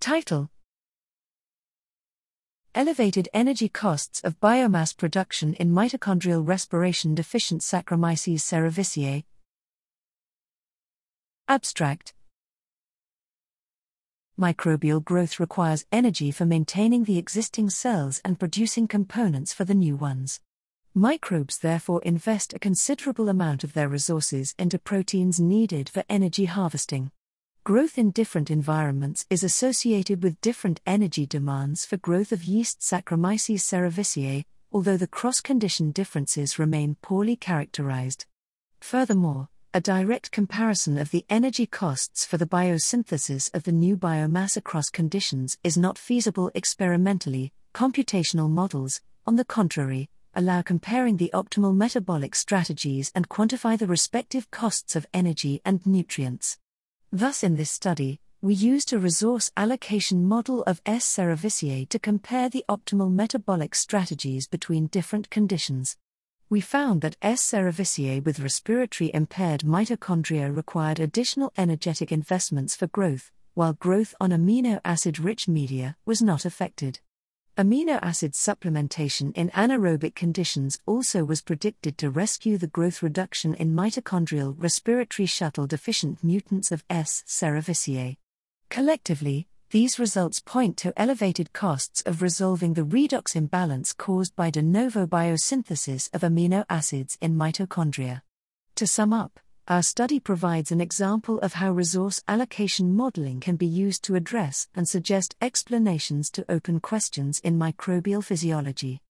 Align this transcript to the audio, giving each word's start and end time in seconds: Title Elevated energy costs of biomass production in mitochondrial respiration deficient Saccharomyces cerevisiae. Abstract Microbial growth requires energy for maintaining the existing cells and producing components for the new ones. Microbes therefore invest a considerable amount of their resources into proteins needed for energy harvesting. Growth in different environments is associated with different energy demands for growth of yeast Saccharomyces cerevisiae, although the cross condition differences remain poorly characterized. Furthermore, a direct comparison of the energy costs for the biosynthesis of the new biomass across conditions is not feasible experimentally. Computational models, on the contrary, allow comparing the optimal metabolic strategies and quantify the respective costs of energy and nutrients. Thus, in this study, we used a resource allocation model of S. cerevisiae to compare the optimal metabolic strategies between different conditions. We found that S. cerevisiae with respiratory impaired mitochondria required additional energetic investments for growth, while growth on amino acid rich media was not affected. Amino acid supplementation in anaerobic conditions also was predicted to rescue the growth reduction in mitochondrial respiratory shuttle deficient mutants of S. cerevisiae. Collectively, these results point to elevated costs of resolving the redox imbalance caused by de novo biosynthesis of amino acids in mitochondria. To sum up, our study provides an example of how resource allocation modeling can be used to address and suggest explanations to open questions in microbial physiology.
Title 0.00 0.48
Elevated 2.72 3.28
energy 3.34 3.68
costs 3.68 4.20
of 4.20 4.38
biomass 4.38 4.96
production 4.96 5.54
in 5.54 5.72
mitochondrial 5.72 6.46
respiration 6.46 7.16
deficient 7.16 7.62
Saccharomyces 7.62 8.40
cerevisiae. 8.40 9.24
Abstract 11.48 12.14
Microbial 14.38 15.04
growth 15.04 15.40
requires 15.40 15.84
energy 15.90 16.30
for 16.30 16.46
maintaining 16.46 17.02
the 17.02 17.18
existing 17.18 17.68
cells 17.68 18.20
and 18.24 18.38
producing 18.38 18.86
components 18.86 19.52
for 19.52 19.64
the 19.64 19.74
new 19.74 19.96
ones. 19.96 20.40
Microbes 20.94 21.58
therefore 21.58 22.00
invest 22.02 22.54
a 22.54 22.60
considerable 22.60 23.28
amount 23.28 23.64
of 23.64 23.72
their 23.72 23.88
resources 23.88 24.54
into 24.60 24.78
proteins 24.78 25.40
needed 25.40 25.88
for 25.88 26.04
energy 26.08 26.44
harvesting. 26.44 27.10
Growth 27.68 27.98
in 27.98 28.12
different 28.12 28.50
environments 28.50 29.26
is 29.28 29.44
associated 29.44 30.22
with 30.22 30.40
different 30.40 30.80
energy 30.86 31.26
demands 31.26 31.84
for 31.84 31.98
growth 31.98 32.32
of 32.32 32.44
yeast 32.44 32.80
Saccharomyces 32.80 33.60
cerevisiae, 33.60 34.46
although 34.72 34.96
the 34.96 35.06
cross 35.06 35.42
condition 35.42 35.90
differences 35.90 36.58
remain 36.58 36.96
poorly 37.02 37.36
characterized. 37.36 38.24
Furthermore, 38.80 39.50
a 39.74 39.82
direct 39.82 40.30
comparison 40.30 40.96
of 40.96 41.10
the 41.10 41.26
energy 41.28 41.66
costs 41.66 42.24
for 42.24 42.38
the 42.38 42.46
biosynthesis 42.46 43.54
of 43.54 43.64
the 43.64 43.72
new 43.84 43.98
biomass 43.98 44.56
across 44.56 44.88
conditions 44.88 45.58
is 45.62 45.76
not 45.76 45.98
feasible 45.98 46.50
experimentally. 46.54 47.52
Computational 47.74 48.48
models, 48.48 49.02
on 49.26 49.36
the 49.36 49.44
contrary, 49.44 50.08
allow 50.34 50.62
comparing 50.62 51.18
the 51.18 51.30
optimal 51.34 51.76
metabolic 51.76 52.34
strategies 52.34 53.12
and 53.14 53.28
quantify 53.28 53.78
the 53.78 53.86
respective 53.86 54.50
costs 54.50 54.96
of 54.96 55.06
energy 55.12 55.60
and 55.66 55.84
nutrients. 55.84 56.56
Thus, 57.12 57.42
in 57.42 57.56
this 57.56 57.70
study, 57.70 58.20
we 58.42 58.52
used 58.52 58.92
a 58.92 58.98
resource 58.98 59.50
allocation 59.56 60.26
model 60.26 60.62
of 60.64 60.82
S. 60.84 61.06
cerevisiae 61.06 61.88
to 61.88 61.98
compare 61.98 62.50
the 62.50 62.66
optimal 62.68 63.10
metabolic 63.10 63.74
strategies 63.74 64.46
between 64.46 64.88
different 64.88 65.30
conditions. 65.30 65.96
We 66.50 66.60
found 66.60 67.00
that 67.00 67.16
S. 67.22 67.40
cerevisiae 67.40 68.22
with 68.22 68.40
respiratory 68.40 69.10
impaired 69.14 69.62
mitochondria 69.62 70.54
required 70.54 71.00
additional 71.00 71.50
energetic 71.56 72.12
investments 72.12 72.76
for 72.76 72.86
growth, 72.88 73.32
while 73.54 73.72
growth 73.72 74.14
on 74.20 74.30
amino 74.30 74.78
acid 74.84 75.18
rich 75.18 75.48
media 75.48 75.96
was 76.04 76.20
not 76.20 76.44
affected. 76.44 77.00
Amino 77.58 77.98
acid 78.02 78.34
supplementation 78.34 79.36
in 79.36 79.50
anaerobic 79.50 80.14
conditions 80.14 80.78
also 80.86 81.24
was 81.24 81.42
predicted 81.42 81.98
to 81.98 82.08
rescue 82.08 82.56
the 82.56 82.68
growth 82.68 83.02
reduction 83.02 83.52
in 83.54 83.74
mitochondrial 83.74 84.54
respiratory 84.56 85.26
shuttle 85.26 85.66
deficient 85.66 86.22
mutants 86.22 86.70
of 86.70 86.84
S. 86.88 87.24
cerevisiae. 87.26 88.16
Collectively, 88.70 89.48
these 89.70 89.98
results 89.98 90.38
point 90.38 90.76
to 90.76 90.96
elevated 90.96 91.52
costs 91.52 92.00
of 92.02 92.22
resolving 92.22 92.74
the 92.74 92.84
redox 92.84 93.34
imbalance 93.34 93.92
caused 93.92 94.36
by 94.36 94.50
de 94.50 94.62
novo 94.62 95.04
biosynthesis 95.04 96.14
of 96.14 96.20
amino 96.20 96.64
acids 96.70 97.18
in 97.20 97.34
mitochondria. 97.34 98.22
To 98.76 98.86
sum 98.86 99.12
up, 99.12 99.40
our 99.68 99.82
study 99.82 100.18
provides 100.18 100.72
an 100.72 100.80
example 100.80 101.38
of 101.40 101.52
how 101.52 101.70
resource 101.70 102.22
allocation 102.26 102.96
modeling 102.96 103.38
can 103.38 103.54
be 103.54 103.66
used 103.66 104.02
to 104.02 104.14
address 104.14 104.66
and 104.74 104.88
suggest 104.88 105.36
explanations 105.42 106.30
to 106.30 106.44
open 106.48 106.80
questions 106.80 107.38
in 107.40 107.58
microbial 107.58 108.24
physiology. 108.24 109.02